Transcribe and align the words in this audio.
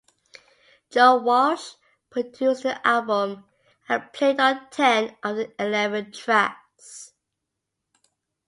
Joe 0.89 1.17
Walsh 1.17 1.73
produced 2.09 2.63
the 2.63 2.87
album 2.87 3.45
and 3.87 4.11
played 4.13 4.39
on 4.39 4.67
ten 4.71 5.15
of 5.21 5.35
the 5.35 5.53
eleven 5.63 6.11
tracks. 6.11 7.13